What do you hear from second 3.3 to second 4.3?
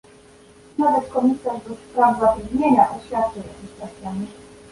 jakiś czas temu